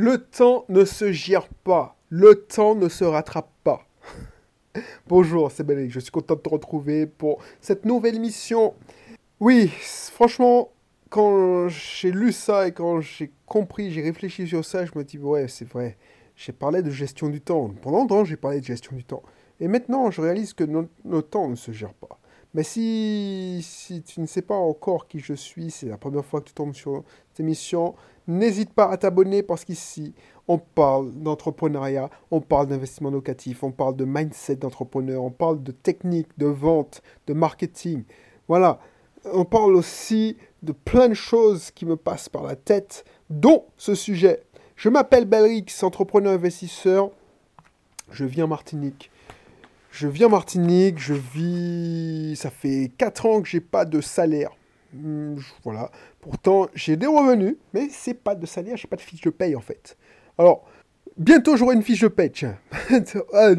[0.00, 1.96] Le temps ne se gère pas.
[2.08, 3.84] Le temps ne se rattrape pas.
[5.08, 5.94] Bonjour, c'est Bénédicte.
[5.94, 8.74] Je suis content de te retrouver pour cette nouvelle émission.
[9.40, 9.66] Oui,
[10.12, 10.70] franchement,
[11.10, 15.18] quand j'ai lu ça et quand j'ai compris, j'ai réfléchi sur ça, je me dis,
[15.18, 15.98] ouais, c'est vrai.
[16.36, 17.68] J'ai parlé de gestion du temps.
[17.82, 19.24] Pendant longtemps, j'ai parlé de gestion du temps.
[19.58, 22.20] Et maintenant, je réalise que notre temps ne se gère pas.
[22.54, 26.40] Mais si, si tu ne sais pas encore qui je suis, c'est la première fois
[26.40, 27.96] que tu tombes sur cette émission,
[28.28, 30.14] n'hésite pas à t'abonner parce qu'ici,
[30.46, 35.72] on parle d'entrepreneuriat, on parle d'investissement locatif, on parle de mindset d'entrepreneur, on parle de
[35.72, 38.04] technique, de vente, de marketing.
[38.46, 38.78] Voilà.
[39.32, 43.94] On parle aussi de plein de choses qui me passent par la tête, dont ce
[43.94, 44.42] sujet.
[44.76, 47.10] Je m'appelle Belrix, entrepreneur investisseur.
[48.10, 49.10] Je viens en Martinique.
[49.90, 52.36] Je viens en Martinique, je vis.
[52.36, 54.50] Ça fait 4 ans que j'ai pas de salaire.
[54.94, 55.90] Hmm, voilà.
[56.20, 59.54] Pourtant, j'ai des revenus, mais c'est pas de salaire, j'ai pas de fiche de paye
[59.54, 59.96] en fait.
[60.36, 60.64] Alors,
[61.16, 62.58] bientôt j'aurai une fiche de paye, tiens.
[63.34, 63.56] Euh,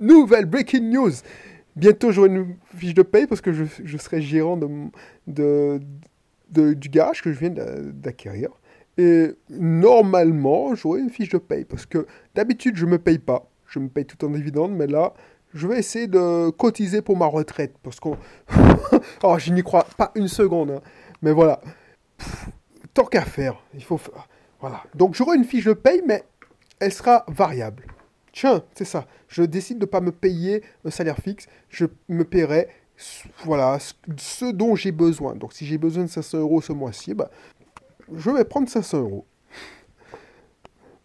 [0.00, 1.12] nouvelle breaking news.
[1.74, 4.58] Bientôt j'aurai une fiche de paye parce que je, serai gérant
[5.26, 5.80] de,
[6.48, 8.50] du garage que je viens d'acquérir.
[8.98, 13.48] Et normalement, j'aurai une fiche de paye parce que d'habitude, je me paye pas.
[13.66, 15.14] Je me paye tout en dividende, mais là,
[15.54, 17.74] je vais essayer de cotiser pour ma retraite.
[17.82, 18.18] Parce qu'on.
[19.22, 20.72] oh, je n'y crois pas une seconde.
[20.72, 20.80] Hein.
[21.22, 21.60] Mais voilà.
[22.94, 23.62] Tant qu'à faire.
[23.74, 24.00] Il faut.
[24.60, 24.82] Voilà.
[24.94, 26.24] Donc j'aurai une fiche de paye, mais
[26.80, 27.86] elle sera variable.
[28.32, 29.06] Tiens, c'est ça.
[29.28, 31.46] Je décide de ne pas me payer un salaire fixe.
[31.68, 32.68] Je me paierai
[33.44, 33.78] voilà,
[34.16, 35.34] ce dont j'ai besoin.
[35.34, 37.30] Donc si j'ai besoin de 500 euros ce mois-ci, bah,
[38.14, 39.26] je vais prendre 500 euros.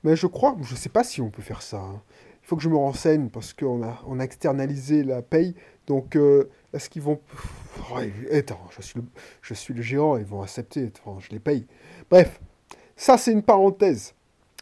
[0.04, 1.78] Mais je crois, je ne sais pas si on peut faire ça.
[1.78, 2.02] Hein
[2.48, 5.54] il faut que je me renseigne parce qu'on on a externalisé la paye.
[5.88, 7.20] Donc, euh, est-ce qu'ils vont.
[8.32, 9.06] Attends, je suis, le,
[9.42, 10.92] je suis le gérant, ils vont accepter.
[11.20, 11.66] Je les paye.
[12.12, 12.40] Bref,
[12.96, 14.14] ça, c'est une parenthèse.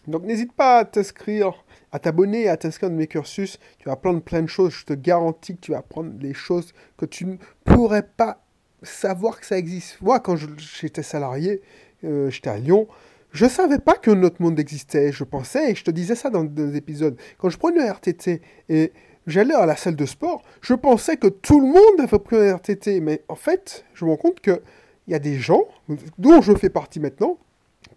[0.07, 3.59] Donc, n'hésite pas à t'inscrire, à t'abonner, à t'inscrire dans mes cursus.
[3.79, 4.73] Tu vas apprendre plein de choses.
[4.73, 8.45] Je te garantis que tu vas apprendre des choses que tu ne pourrais pas
[8.83, 9.99] savoir que ça existe.
[10.02, 11.61] Moi, quand j'étais salarié,
[12.03, 12.87] euh, j'étais à Lyon.
[13.31, 15.11] Je savais pas qu'un autre monde existait.
[15.11, 18.41] Je pensais, et je te disais ça dans des épisodes, quand je prenais un RTT
[18.69, 18.93] et
[19.27, 22.55] j'allais à la salle de sport, je pensais que tout le monde avait pris un
[22.55, 22.99] RTT.
[23.02, 24.61] Mais en fait, je me rends compte qu'il
[25.08, 25.63] y a des gens,
[26.17, 27.37] dont je fais partie maintenant,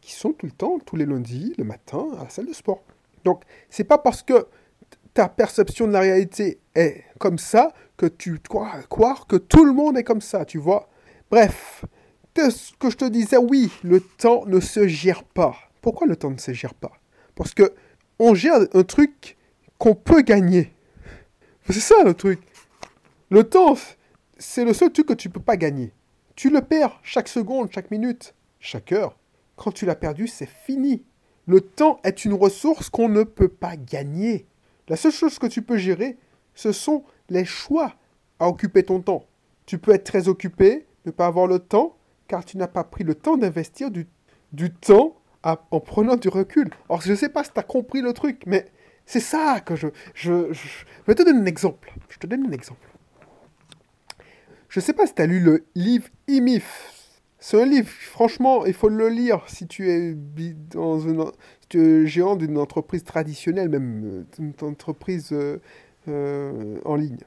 [0.00, 2.82] qui sont tout le temps, tous les lundis, le matin, à la salle de sport.
[3.24, 4.46] Donc, c'est pas parce que
[5.14, 9.72] ta perception de la réalité est comme ça que tu crois, croire que tout le
[9.72, 10.88] monde est comme ça, tu vois.
[11.30, 11.84] Bref,
[12.36, 15.56] ce que je te disais, oui, le temps ne se gère pas.
[15.80, 16.92] Pourquoi le temps ne se gère pas?
[17.34, 17.74] Parce que
[18.18, 19.36] on gère un truc
[19.78, 20.72] qu'on peut gagner.
[21.70, 22.40] C'est ça le truc.
[23.28, 23.74] Le temps,
[24.38, 25.92] c'est le seul truc que tu peux pas gagner.
[26.34, 29.18] Tu le perds chaque seconde, chaque minute, chaque heure.
[29.56, 31.04] Quand tu l'as perdu, c'est fini.
[31.46, 34.46] Le temps est une ressource qu'on ne peut pas gagner.
[34.88, 36.16] La seule chose que tu peux gérer,
[36.54, 37.94] ce sont les choix
[38.38, 39.26] à occuper ton temps.
[39.66, 41.98] Tu peux être très occupé, ne pas avoir le temps,
[42.28, 44.06] car tu n'as pas pris le temps d'investir du,
[44.52, 46.70] du temps en prenant du recul.
[46.88, 48.66] Alors, je ne sais pas si tu as compris le truc, mais
[49.08, 50.68] c'est ça que je, je, je,
[51.06, 51.94] vais te donner un exemple.
[52.10, 52.86] Je te donne un exemple.
[54.68, 56.92] Je sais pas si tu as lu le livre IMIF.
[57.38, 60.14] C'est un livre, franchement, il faut le lire si tu es,
[60.70, 61.24] dans une,
[62.06, 65.58] géant d'une entreprise traditionnelle, même euh, une entreprise euh,
[66.08, 67.24] euh, en ligne.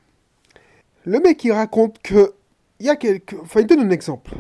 [1.06, 2.36] Le mec, il raconte que
[2.80, 2.97] il y a.
[3.41, 4.36] Enfin, il donne un exemple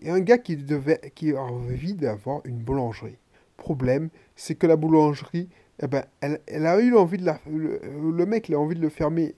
[0.00, 3.18] il y a un gars qui, devait, qui a envie d'avoir une boulangerie.
[3.56, 5.48] Problème, c'est que la boulangerie,
[5.82, 7.40] eh ben, elle, elle a eu envie de la...
[7.46, 9.34] Le, mec a envie de le fermer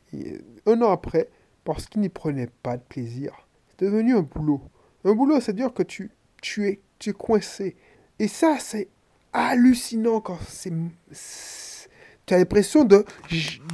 [0.66, 1.28] un an après
[1.64, 3.46] parce qu'il n'y prenait pas de plaisir.
[3.78, 4.60] C'est devenu un boulot.
[5.04, 6.10] Un boulot, c'est-à-dire que tu,
[6.40, 7.76] tu, es, tu es coincé.
[8.18, 8.88] Et ça, c'est
[9.32, 10.72] hallucinant quand c'est...
[12.26, 13.04] Tu as l'impression de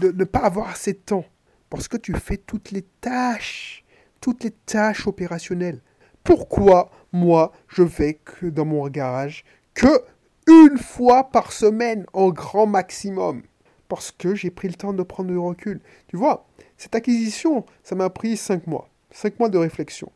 [0.02, 1.24] ne pas avoir assez de temps.
[1.70, 3.84] Parce que tu fais toutes les tâches.
[4.20, 5.80] Toutes les tâches opérationnelles
[6.28, 10.02] pourquoi moi je vais que dans mon garage que
[10.48, 13.42] une fois par semaine en grand maximum
[13.88, 15.80] parce que j'ai pris le temps de prendre du recul.
[16.08, 16.46] Tu vois,
[16.76, 18.88] cette acquisition, ça m'a pris cinq mois.
[19.10, 20.10] Cinq mois de réflexion.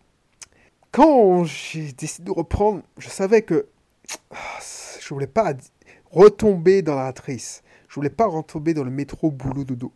[0.90, 3.66] Quand j'ai décidé de reprendre, je savais que
[4.30, 4.58] ah,
[5.00, 5.54] je voulais pas
[6.10, 7.62] retomber dans la matrice.
[7.88, 9.92] Je voulais pas retomber dans le métro boulot dodo.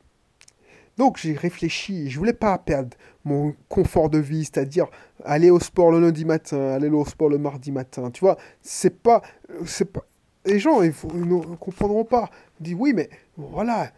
[0.97, 4.87] Donc j'ai réfléchi, je voulais pas perdre mon confort de vie, c'est-à-dire
[5.25, 8.11] aller au sport le lundi matin, aller au sport le mardi matin.
[8.11, 9.21] Tu vois, c'est pas,
[9.67, 10.05] c'est pas.
[10.47, 12.31] Les gens, ils, ne comprendront pas.
[12.61, 13.93] Ils disent oui, mais voilà,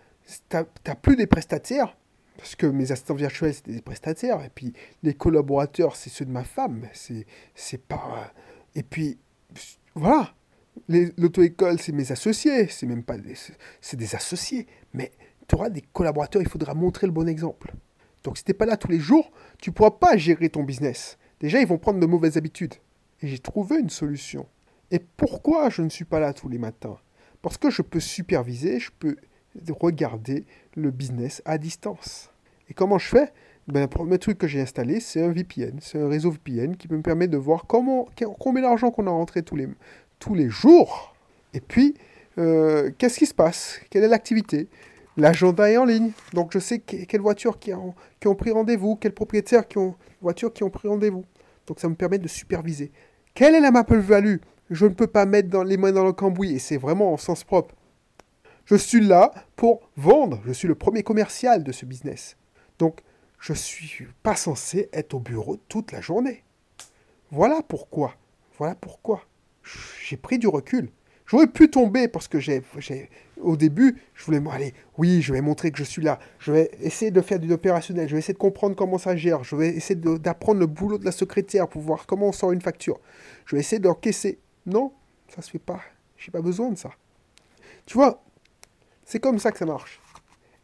[0.48, 0.64] t'as
[0.94, 1.96] plus des prestataires
[2.36, 4.72] parce que mes assistants virtuels c'était des prestataires et puis
[5.02, 6.88] les collaborateurs c'est ceux de ma femme.
[6.92, 8.32] C'est c'est pas.
[8.74, 9.18] Et puis
[9.94, 10.34] voilà,
[10.88, 13.16] L'auto-école, c'est mes associés, c'est même pas
[13.80, 14.66] c'est des associés.
[14.94, 15.12] Mais
[15.46, 17.74] tu auras des collaborateurs, il faudra montrer le bon exemple.
[18.24, 19.30] Donc si tu n'es pas là tous les jours,
[19.60, 21.18] tu pourras pas gérer ton business.
[21.40, 22.74] Déjà, ils vont prendre de mauvaises habitudes.
[23.20, 24.46] Et j'ai trouvé une solution.
[24.90, 26.98] Et pourquoi je ne suis pas là tous les matins?
[27.42, 29.16] Parce que je peux superviser, je peux
[29.80, 30.44] regarder
[30.76, 32.30] le business à distance.
[32.68, 33.32] Et comment je fais?
[33.66, 35.78] Ben, Le premier truc que j'ai installé, c'est un VPN.
[35.80, 38.08] C'est un réseau VPN qui me permet de voir comment,
[38.38, 39.68] combien d'argent qu'on a rentré tous les,
[40.18, 41.14] tous les jours.
[41.54, 41.94] Et puis,
[42.38, 43.80] euh, qu'est-ce qui se passe?
[43.90, 44.68] Quelle est l'activité?
[45.16, 46.12] L'agenda est en ligne.
[46.32, 49.96] Donc, je sais quelles voitures qui ont, qui ont pris rendez-vous, quels propriétaires qui ont
[50.20, 51.24] voitures qui ont pris rendez-vous.
[51.66, 52.92] Donc, ça me permet de superviser.
[53.34, 54.36] Quelle est la map value?
[54.70, 56.54] Je ne peux pas mettre les mains dans le cambouis.
[56.54, 57.74] Et c'est vraiment en sens propre.
[58.64, 60.40] Je suis là pour vendre.
[60.44, 62.36] Je suis le premier commercial de ce business.
[62.78, 63.00] Donc,
[63.40, 66.44] je ne suis pas censé être au bureau toute la journée.
[67.30, 68.14] Voilà pourquoi.
[68.58, 69.22] Voilà pourquoi.
[70.02, 70.90] J'ai pris du recul.
[71.26, 72.62] J'aurais pu tomber parce que j'ai,
[73.40, 76.18] au début, je voulais, aller, oui, je vais montrer que je suis là.
[76.38, 78.08] Je vais essayer de faire du opérationnel.
[78.08, 79.44] Je vais essayer de comprendre comment ça gère.
[79.44, 82.62] Je vais essayer d'apprendre le boulot de la secrétaire pour voir comment on sort une
[82.62, 82.98] facture.
[83.44, 84.38] Je vais essayer d'encaisser.
[84.68, 84.92] Non,
[85.28, 85.80] ça se fait pas.
[86.16, 86.90] J'ai pas besoin de ça.
[87.86, 88.22] Tu vois,
[89.04, 90.00] c'est comme ça que ça marche.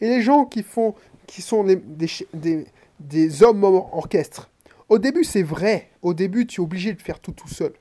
[0.01, 0.95] Et les gens qui font,
[1.27, 2.67] qui sont des,
[3.01, 4.51] des, hommes orchestre,
[4.91, 5.91] au début c'est vrai.
[6.03, 7.73] Au début tu es obligé de faire tout tout seul.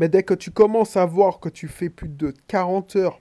[0.00, 3.20] Mais dès que tu commences à voir que tu fais plus de 40 heures,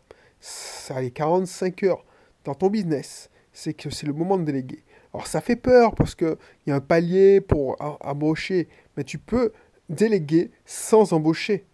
[0.89, 2.03] allez, 45 heures
[2.45, 4.83] dans ton business, c'est que c'est le moment de déléguer.
[5.13, 9.51] Alors ça fait peur parce qu'il y a un palier pour embaucher, mais tu peux
[9.89, 11.65] déléguer sans embaucher.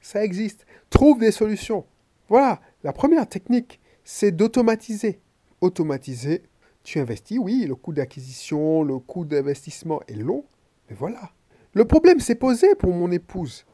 [0.00, 0.66] Ça existe.
[0.90, 1.84] Trouve des solutions.
[2.28, 5.20] Voilà, la première technique, c'est d'automatiser.
[5.60, 6.42] Automatiser,
[6.82, 10.44] tu investis, oui, le coût d'acquisition, le coût d'investissement est long,
[10.88, 11.30] mais voilà.
[11.74, 13.64] Le problème s'est posé pour mon épouse.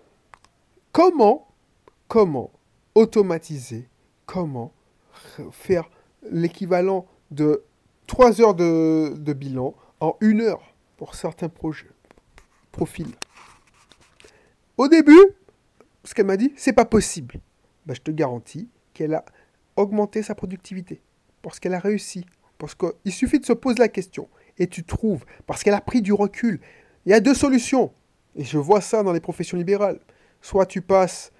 [0.92, 1.48] Comment,
[2.06, 2.52] comment
[2.94, 3.88] automatiser,
[4.26, 4.72] comment
[5.50, 5.90] faire
[6.30, 7.64] l'équivalent de
[8.06, 11.90] 3 heures de, bilan en une heure pour certains projets,
[12.72, 13.14] profils?
[14.78, 15.20] Au début,
[16.04, 17.40] ce qu'elle m'a dit, c'est pas possible.
[17.84, 19.24] Ben, je te garantis qu'elle a
[19.74, 21.02] augmenté sa productivité.
[21.42, 22.24] Parce qu'elle a réussi.
[22.58, 24.28] Parce qu'il suffit de se poser la question.
[24.56, 25.24] Et tu trouves.
[25.48, 26.60] Parce qu'elle a pris du recul.
[27.06, 27.92] Il y a deux solutions.
[28.36, 29.98] Et je vois ça dans les professions libérales.
[30.42, 31.32] Soit tu passes,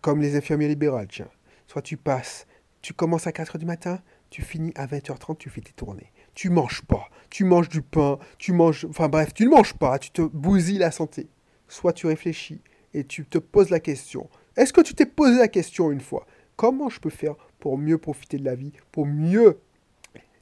[0.00, 1.28] comme les infirmiers libérales, tiens.
[1.66, 2.46] Soit tu passes,
[2.80, 4.00] tu commences à 4h du matin,
[4.30, 6.12] tu finis à 20h30, tu fais tes tournées.
[6.34, 7.08] Tu manges pas.
[7.28, 8.84] Tu manges du pain, tu manges.
[8.88, 11.28] Enfin bref, tu ne manges pas, tu te bousilles la santé.
[11.66, 12.60] Soit tu réfléchis
[12.94, 16.26] et tu te poses la question est-ce que tu t'es posé la question une fois?
[16.56, 19.58] Comment je peux faire pour mieux profiter de la vie, pour mieux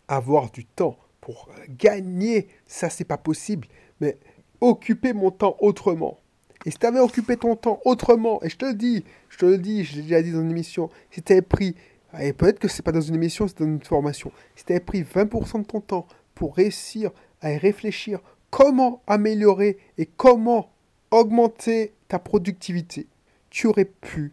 [0.08, 2.48] avoir du temps, pour gagner?
[2.66, 3.68] Ça, c'est pas possible.
[4.00, 4.18] Mais
[4.60, 6.18] occuper mon temps autrement.
[6.66, 9.46] Et si tu avais occupé ton temps autrement, et je te le dis, je te
[9.46, 11.74] le dis, je l'ai déjà dit dans une émission, si tu avais pris,
[12.20, 14.80] et peut-être que c'est pas dans une émission, c'est dans une formation, si tu avais
[14.80, 17.10] pris 20% de ton temps pour réussir
[17.40, 18.20] à réfléchir
[18.50, 20.71] comment améliorer et comment
[21.12, 23.06] augmenter ta productivité,
[23.50, 24.32] tu aurais pu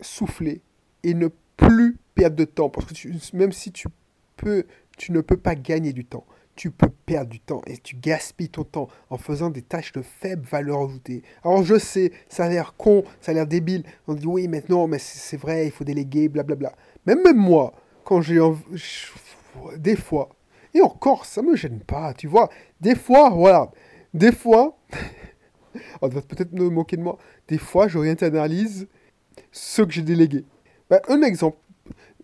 [0.00, 0.60] souffler
[1.02, 2.68] et ne plus perdre de temps.
[2.68, 3.88] Parce que même si tu
[4.36, 4.64] peux,
[4.96, 6.24] tu ne peux pas gagner du temps.
[6.54, 10.02] Tu peux perdre du temps et tu gaspilles ton temps en faisant des tâches de
[10.02, 11.22] faible valeur ajoutée.
[11.42, 13.84] Alors je sais, ça a l'air con, ça a l'air débile.
[14.06, 16.74] On dit oui, maintenant, mais c'est vrai, il faut déléguer, blablabla.
[17.06, 17.72] Même même moi,
[18.04, 18.38] quand j'ai
[19.78, 20.28] des fois,
[20.74, 22.50] et encore, ça me gêne pas, tu vois.
[22.80, 23.70] Des fois, voilà,
[24.12, 24.76] des fois,
[26.02, 27.18] on va peut-être me moquer de moi.
[27.48, 28.88] Des fois, j'oriente-analyse
[29.50, 30.44] ce que j'ai délégué.
[30.90, 31.58] Ben, un exemple.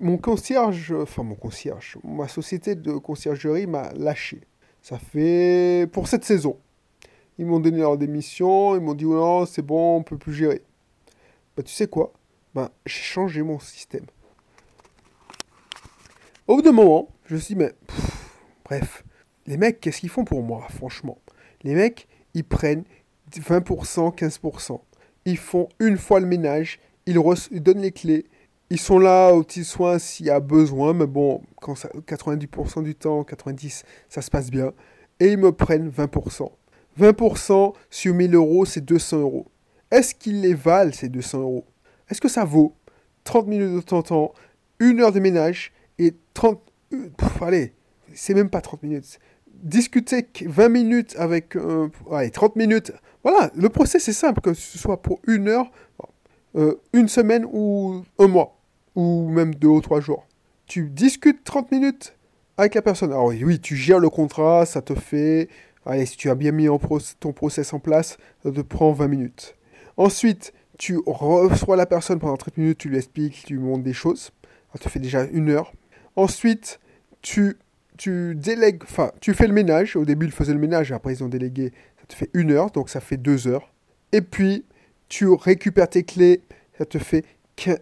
[0.01, 4.41] Mon concierge, enfin mon concierge, ma société de conciergerie m'a lâché.
[4.81, 6.57] Ça fait pour cette saison.
[7.37, 10.63] Ils m'ont donné leur démission, ils m'ont dit non, c'est bon, on peut plus gérer.
[11.57, 12.13] Bah tu sais quoi?
[12.55, 14.07] Ben j'ai changé mon système.
[16.47, 17.75] Au bout d'un moment, je me suis dit mais
[18.65, 19.05] bref,
[19.49, 21.19] les mecs, qu'est-ce qu'ils font pour moi, franchement?
[21.63, 22.85] Les mecs, ils prennent,
[23.37, 24.81] 20%, 15%.
[25.25, 27.15] Ils font une fois le ménage, ils,
[27.63, 28.27] donnent les clés,
[28.71, 32.95] ils sont là aux petits soins s'il y a besoin, mais bon, quand 90% du
[32.95, 34.73] temps, 90%, ça se passe bien.
[35.21, 36.51] Et ils me prennent 20%.
[36.99, 39.47] 20% sur 1000 euros, c'est 200 euros.
[39.91, 41.65] Est-ce qu'ils les valent, ces 200 euros?
[42.11, 42.75] Est-ce que ça vaut
[43.25, 44.33] 30 minutes de temps, temps
[44.81, 46.61] une heure de ménage et 30...
[46.93, 47.73] Euh, allez,
[48.15, 49.19] c'est même pas 30 minutes.
[49.63, 51.57] Discuter 20 minutes avec...
[51.57, 52.93] Euh, allez, 30 minutes
[53.25, 55.71] voilà, le procès c'est simple, que ce soit pour une heure,
[56.57, 58.59] euh, une semaine ou un mois,
[58.95, 60.27] ou même deux ou trois jours.
[60.67, 62.17] Tu discutes 30 minutes
[62.57, 63.11] avec la personne.
[63.11, 65.49] Alors oui, tu gères le contrat, ça te fait...
[65.85, 66.69] Allez, si tu as bien mis
[67.19, 69.57] ton process en place, ça te prend 20 minutes.
[69.97, 73.95] Ensuite, tu reçois la personne pendant 30 minutes, tu lui expliques, tu lui montres des
[73.95, 74.31] choses.
[74.73, 75.73] Ça te fait déjà une heure.
[76.15, 76.79] Ensuite,
[77.23, 77.57] tu,
[77.99, 79.97] tu délègues, enfin, tu fais le ménage.
[79.97, 81.73] Au début, ils faisaient le ménage, après, ils ont délégué.
[82.01, 83.71] Ça te fait une heure, donc ça fait deux heures.
[84.13, 84.65] Et puis,
[85.09, 86.43] tu récupères tes clés,
[86.79, 87.25] ça te fait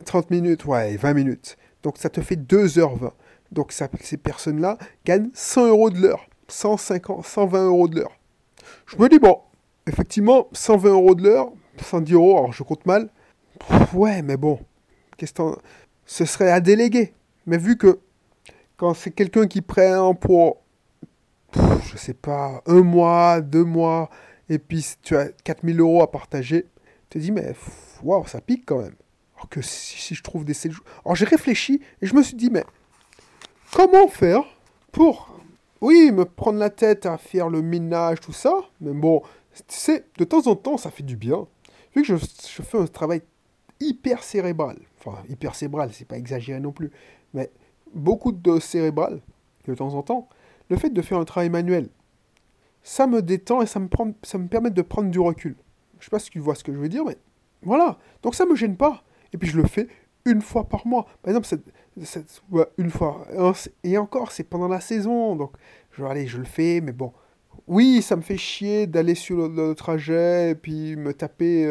[0.04, 1.56] 30 minutes, ouais, 20 minutes.
[1.82, 3.12] Donc, ça te fait 2h20.
[3.52, 6.26] Donc, ça, ces personnes-là gagnent 100 euros de l'heure.
[6.48, 8.18] 150, 120 euros de l'heure.
[8.86, 9.38] Je me dis, bon,
[9.86, 13.08] effectivement, 120 euros de l'heure, 110 euros, alors je compte mal.
[13.94, 14.58] ouais, mais bon,
[15.16, 15.34] qu'est-ce
[16.06, 17.12] ce serait à déléguer.
[17.46, 17.98] Mais vu que
[18.76, 20.62] quand c'est quelqu'un qui prend pour,
[21.54, 24.10] je sais pas, un mois, deux mois,
[24.48, 26.66] et puis tu as 4000 euros à partager,
[27.08, 27.54] tu te dis, mais
[28.02, 28.94] waouh, ça pique quand même.
[29.36, 30.84] Alors que si, je trouve des séjours.
[31.04, 32.64] Alors j'ai réfléchi et je me suis dit, mais
[33.72, 34.44] comment faire
[34.92, 35.38] pour,
[35.80, 39.22] oui, me prendre la tête à faire le ménage, tout ça, mais bon,
[39.54, 41.46] tu sais, de temps en temps, ça fait du bien.
[41.94, 43.22] Vu que je, je fais un travail
[43.80, 46.90] hyper cérébral, enfin, hyper cérébral, c'est pas exagéré non plus,
[47.34, 47.50] mais
[47.96, 49.20] beaucoup de cérébral,
[49.66, 50.28] de temps en temps,
[50.70, 51.88] le fait de faire un travail manuel,
[52.82, 55.56] ça me détend et ça me, permet de prendre du recul.
[55.98, 57.16] Je sais pas si tu vois ce que je veux dire, mais
[57.62, 57.98] voilà.
[58.22, 59.02] Donc ça me gêne pas.
[59.32, 59.88] Et puis je le fais
[60.24, 61.06] une fois par mois.
[61.22, 62.42] Par exemple, cette,
[62.78, 63.26] une fois.
[63.82, 65.36] Et encore, c'est pendant la saison.
[65.36, 65.52] Donc,
[65.92, 67.12] je aller, je le fais, mais bon.
[67.66, 71.64] Oui, ça me fait chier d'aller sur le, trajet et puis me taper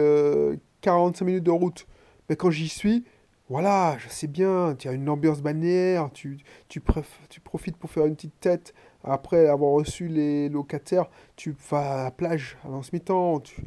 [0.81, 1.87] 45 euh, minutes de route.
[2.27, 3.05] Mais quand j'y suis,
[3.49, 8.15] voilà, je sais bien, tu as une ambiance balnéaire, tu, tu, profites pour faire une
[8.15, 8.73] petite tête.
[9.03, 13.39] Après avoir reçu les locataires, tu vas à la plage à mi-temps.
[13.41, 13.63] Tu...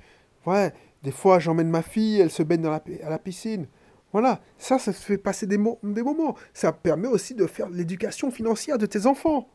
[0.46, 0.72] Ouais,
[1.04, 3.68] des fois j'emmène ma fille, elle se baigne à la piscine.
[4.12, 6.34] Voilà, ça, ça fait passer des, des moments.
[6.54, 9.48] Ça permet aussi de faire l'éducation financière de tes enfants.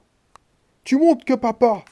[0.84, 1.84] Tu montres que papa.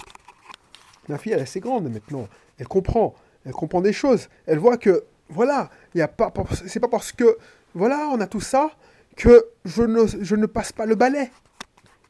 [1.09, 2.27] Ma fille, elle est assez grande maintenant.
[2.59, 3.15] Elle comprend.
[3.45, 4.29] Elle comprend des choses.
[4.45, 6.31] Elle voit que, voilà, il a pas,
[6.67, 7.37] c'est pas parce que
[7.73, 8.71] voilà, on a tout ça,
[9.15, 11.31] que je ne, je ne passe pas le balai.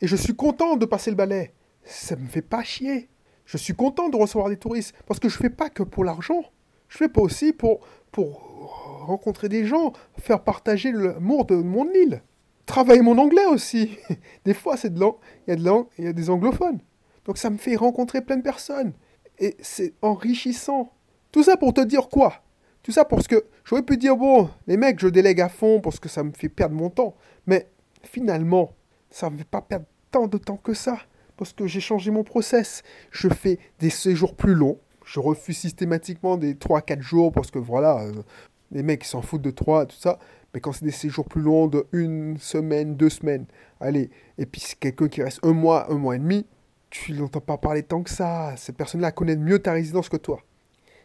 [0.01, 1.53] Et je suis content de passer le balai.
[1.83, 3.09] Ça me fait pas chier.
[3.45, 4.95] Je suis content de recevoir des touristes.
[5.05, 6.43] Parce que je fais pas que pour l'argent.
[6.89, 12.21] Je fais pas aussi pour, pour rencontrer des gens, faire partager l'amour de mon île.
[12.65, 13.97] Travailler mon anglais aussi.
[14.45, 15.05] Des fois, c'est de
[15.47, 16.79] il y y a des anglophones.
[17.25, 18.93] Donc ça me fait rencontrer plein de personnes.
[19.39, 20.91] Et c'est enrichissant.
[21.31, 22.43] Tout ça pour te dire quoi?
[22.83, 25.99] Tout ça parce que j'aurais pu dire, bon, les mecs, je délègue à fond parce
[25.99, 27.15] que ça me fait perdre mon temps.
[27.45, 27.67] Mais
[28.03, 28.73] finalement,
[29.09, 30.97] ça ne me fait pas perdre tant de temps que ça.
[31.37, 32.83] Parce que j'ai changé mon process.
[33.11, 34.79] Je fais des séjours plus longs.
[35.05, 38.11] Je refuse systématiquement des 3-4 jours parce que voilà, euh,
[38.71, 40.19] les mecs s'en foutent de 3, tout ça.
[40.53, 43.45] Mais quand c'est des séjours plus longs de une semaine, deux semaines,
[43.79, 46.45] allez, et puis c'est quelqu'un qui reste un mois, un mois et demi,
[46.89, 48.53] tu n'entends pas parler tant que ça.
[48.57, 50.41] Cette personne-là connaît mieux ta résidence que toi.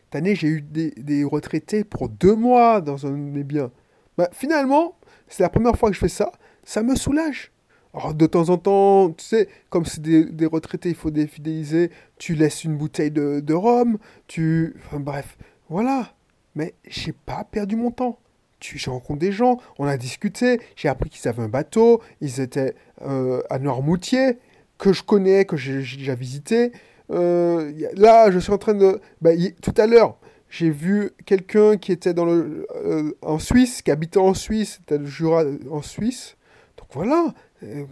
[0.06, 3.70] Cette année, j'ai eu des, retraités pour deux mois dans un de mes biens.
[4.16, 4.96] Bah, finalement,
[5.28, 6.32] c'est la première fois que je fais ça.
[6.64, 7.52] Ça me soulage.
[7.92, 11.90] Alors, de temps en temps, tu sais, comme c'est des, retraités, il faut défidéliser.
[12.18, 13.98] Tu laisses une bouteille de, de rhum.
[14.28, 14.76] Tu.
[14.86, 15.36] Enfin, bref,
[15.68, 16.12] voilà.
[16.54, 18.18] Mais j'ai pas perdu mon temps.
[18.60, 20.60] J'ai rencontré des gens, on a discuté.
[20.76, 22.00] J'ai appris qu'ils avaient un bateau.
[22.20, 24.38] Ils étaient euh, à Noirmoutier,
[24.78, 26.72] que je connais, que j'ai déjà visité.
[27.10, 29.00] Euh, là, je suis en train de...
[29.20, 29.30] Bah,
[29.62, 34.18] tout à l'heure, j'ai vu quelqu'un qui était dans le, euh, en Suisse, qui habitait
[34.18, 36.36] en Suisse, c'était le Jura en Suisse.
[36.76, 37.34] Donc voilà.
[37.62, 37.84] Euh,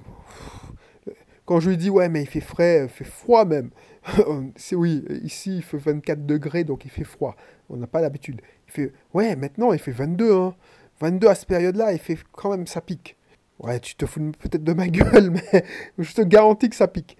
[1.44, 3.70] quand je lui dis, ouais, mais il fait frais, il fait froid même.
[4.56, 7.36] C'est oui, ici il fait 24 degrés, donc il fait froid.
[7.68, 8.40] On n'a pas l'habitude.
[8.68, 10.32] Il fait, ouais, maintenant il fait 22.
[10.32, 10.54] Hein.
[11.00, 13.16] 22 à cette période-là, il fait quand même, ça pique.
[13.58, 15.64] Ouais, tu te fous peut-être de ma gueule, mais
[15.98, 17.16] je te garantis que ça pique.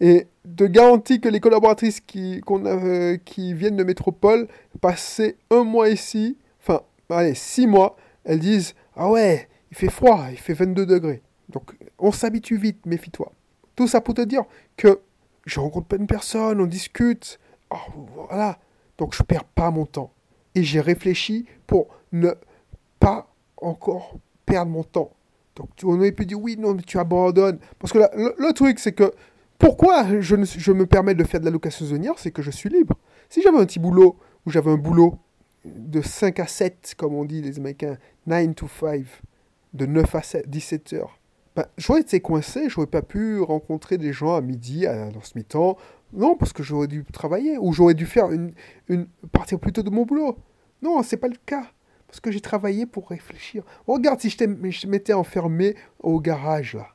[0.00, 4.48] Et de garantie que les collaboratrices qui, a, qui viennent de métropole,
[4.80, 10.26] passer un mois ici, enfin, allez, six mois, elles disent Ah ouais, il fait froid,
[10.30, 11.22] il fait 22 degrés.
[11.48, 13.32] Donc, on s'habitue vite, méfie-toi.
[13.76, 14.44] Tout ça pour te dire
[14.76, 15.00] que
[15.46, 17.38] je rencontre plein de personnes, on discute.
[17.70, 17.76] Oh,
[18.14, 18.58] voilà.
[18.98, 20.12] Donc, je perds pas mon temps.
[20.54, 22.30] Et j'ai réfléchi pour ne
[23.00, 24.14] pas encore
[24.46, 25.12] perdre mon temps.
[25.56, 27.58] Donc, on aurait pu dire oui, non, mais tu abandonnes.
[27.78, 29.12] Parce que le truc, c'est que
[29.58, 30.36] pourquoi je,
[30.72, 32.98] me permets de faire de la location saisonnière C'est que je suis libre.
[33.28, 35.18] Si j'avais un petit boulot, ou j'avais un boulot
[35.64, 37.96] de 5 à 7, comme on dit les Américains,
[38.26, 39.04] 9 to 5,
[39.72, 41.18] de 9 à 17 heures,
[41.56, 45.32] ben, j'aurais été coincé, j'aurais pas pu rencontrer des gens à midi, à, dans ce
[45.36, 45.76] mi-temps.
[46.12, 48.52] Non, parce que j'aurais dû travailler, ou j'aurais dû faire une,
[48.88, 50.36] une, partir plutôt de mon boulot.
[50.82, 51.66] Non, c'est pas le cas.
[52.08, 53.64] Parce que j'ai travaillé pour réfléchir.
[53.86, 56.93] Regarde si je m'étais enfermé au garage, là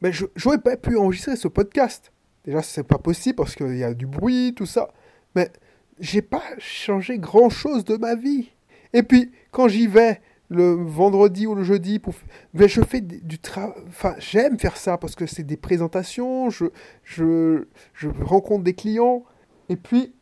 [0.00, 2.12] mais j'aurais pas pu enregistrer ce podcast.
[2.44, 4.88] Déjà, c'est pas possible parce qu'il y a du bruit, tout ça.
[5.34, 5.50] Mais
[5.98, 8.50] j'ai pas changé grand chose de ma vie.
[8.92, 12.14] Et puis, quand j'y vais, le vendredi ou le jeudi, pour...
[12.54, 13.74] ben, je fais du travail.
[13.88, 16.66] Enfin, j'aime faire ça parce que c'est des présentations, je,
[17.02, 19.24] je, je rencontre des clients,
[19.68, 20.14] et puis,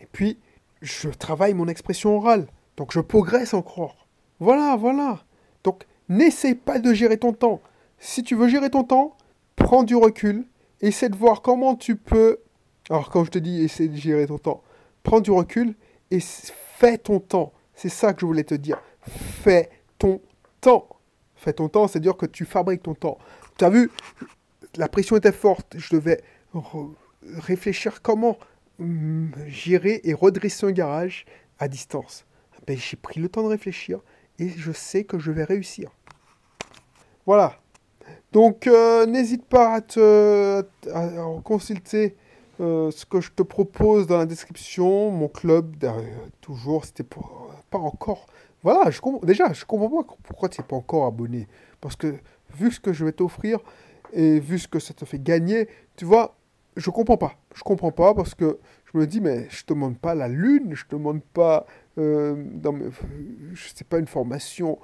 [0.00, 0.38] et puis,
[0.80, 2.46] je travaille mon expression orale.
[2.76, 4.06] Donc, je progresse encore.
[4.40, 5.24] Voilà, voilà.
[5.64, 7.60] Donc, n'essaie pas de gérer ton temps.
[7.98, 9.16] Si tu veux gérer ton temps,
[9.56, 10.44] prends du recul,
[10.80, 12.38] essaie de voir comment tu peux.
[12.90, 14.62] Alors, quand je te dis essaie de gérer ton temps,
[15.02, 15.74] prends du recul
[16.10, 17.52] et fais ton temps.
[17.74, 18.80] C'est ça que je voulais te dire.
[19.06, 20.20] Fais ton
[20.60, 20.88] temps.
[21.36, 23.18] Fais ton temps, c'est-à-dire que tu fabriques ton temps.
[23.58, 23.90] Tu as vu,
[24.76, 25.76] la pression était forte.
[25.78, 26.22] Je devais
[27.24, 28.38] réfléchir comment
[28.78, 31.24] hum, gérer et redresser un garage
[31.58, 32.26] à distance.
[32.66, 34.00] Ben, j'ai pris le temps de réfléchir
[34.38, 35.90] et je sais que je vais réussir.
[37.26, 37.61] Voilà.
[38.32, 40.64] Donc euh, n'hésite pas à, te,
[41.42, 42.16] consulter
[42.60, 45.76] euh, ce que je te propose dans la description, mon club,
[46.40, 48.26] toujours, c'était pas encore.
[48.62, 51.46] Voilà, je déjà, je comprends pas pourquoi tu n'es pas encore abonné.
[51.80, 52.14] Parce que
[52.54, 53.58] vu ce que je vais t'offrir
[54.12, 56.36] et vu ce que ça te fait gagner, tu vois,
[56.76, 57.34] je comprends pas.
[57.54, 58.58] Je comprends pas parce que
[58.92, 61.66] je me dis, mais je te demande pas la lune, je te demande pas,
[61.98, 62.78] euh, dans
[63.52, 64.78] je sais pas, une formation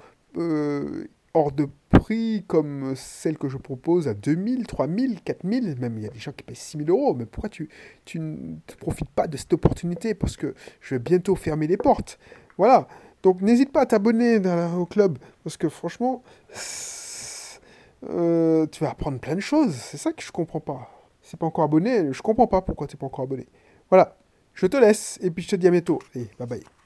[1.33, 6.07] hors de prix comme celle que je propose à 2000, 3000, 4000, même il y
[6.07, 7.69] a des gens qui payent 6000 euros, mais pourquoi tu,
[8.05, 12.19] tu ne profites pas de cette opportunité Parce que je vais bientôt fermer les portes.
[12.57, 12.87] Voilà,
[13.23, 14.41] donc n'hésite pas à t'abonner
[14.77, 16.23] au club, parce que franchement,
[18.09, 20.89] euh, tu vas apprendre plein de choses, c'est ça que je comprends pas.
[21.21, 23.47] Si pas encore abonné, je comprends pas pourquoi tu n'es pas encore abonné.
[23.89, 24.17] Voilà,
[24.53, 26.78] je te laisse, et puis je te dis à bientôt, et bye bye.